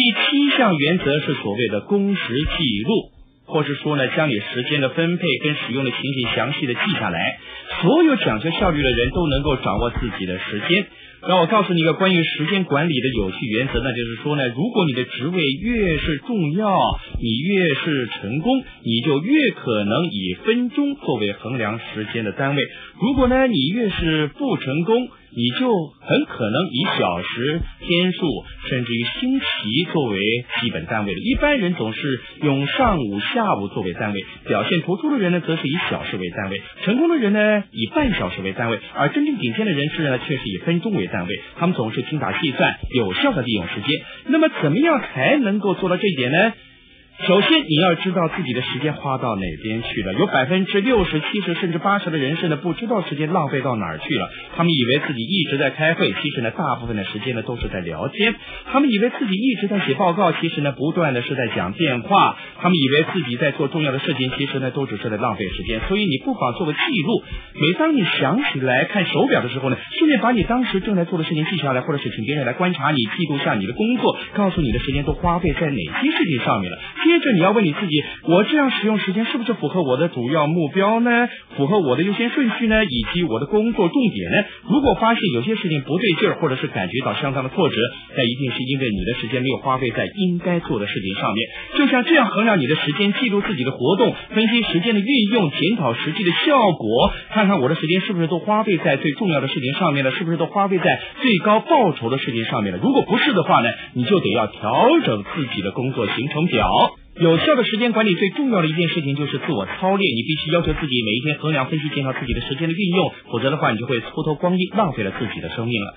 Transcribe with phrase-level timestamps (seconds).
[0.00, 3.12] 第七项原则是所谓的工时记录，
[3.44, 7.38] 或是说呢，将你时间的分配跟使用的情形详细的记下来。
[7.82, 10.86] 所有讲究效率的人都能够掌握自己的时间。
[11.28, 16.74] 那我告诉你一个关于时间管理的有趣原则，那就是说呢，如果你的职位越是重要，
[17.20, 22.62] 你越是成功，你就越可能以分钟作为衡量时间的单位；
[23.02, 28.26] 如果呢，你越是不成功，你就很可能以小时、天数，
[28.68, 29.46] 甚至于星期
[29.92, 30.18] 作为
[30.60, 31.18] 基本单位了。
[31.18, 41.40] 一般人总是用上午、下午作为单位，表现突出的人呢，则是以小时为单位；成功的人呢，以半小时为单位；而真正顶尖的人士呢，却是以分钟为单位。
[41.58, 44.00] 他们总是精打细算，有效的利用时间。
[44.26, 46.52] 那么，怎么样才能够做到这一点呢？
[47.26, 50.14] 首先，你要知道自己的时间花到哪边去了。
[50.14, 54.30] 有百分之六十、七十甚至八十的人士呢，不知道时间浪费到哪儿去了。
[54.56, 58.34] 他们以为自己一直在开会，其实呢，大部分的时间呢都是在聊天。
[58.72, 62.38] 他们以为自己一直在写报告，其实呢，不断的是在讲电话。
[62.62, 65.80] 他们以为自己在做重要的事情，其实呢，都只是在浪费时间。
[65.88, 67.22] 所以，你不妨做个记录。
[67.60, 76.78] 每当你想起来看手表的时候呢，顺便把你当时正在做的事情记下来，或者是请别人来观察你，记录下你的工作，告诉你的时间都花费在哪些事情上面了。
[77.10, 81.10] 接着你要问你自己：我这样使用时间是不是符合我的主要目标呢？
[81.56, 82.84] 符合我的优先顺序呢？
[82.84, 84.36] 以及我的工作重点呢？
[84.70, 87.74] 如果发现有些事情不对劲儿，或者是感觉到相当的挫折，
[88.14, 91.48] 那一定是因为你的时间没有花费在应该做的事情上面。
[91.74, 100.84] 就像这样衡量你的时间，记录自己的活动，分析时间的运用，检讨实际的效果，看看我的时间是不是都花费在最重要的事情上面了，是不是都花费在
[101.20, 102.78] 最高报酬的事情上面了？
[102.80, 106.68] 如果不是的话呢，你就得要调整自己的工作行程表。
[107.18, 115.94] 有效的时间管理最重要的一件事情就是自我操练，你必须要求自己每一天衡量、分析、检讨自己的时间的运用，否则的话，你就会蹉跎光阴，浪费了自己的生命了。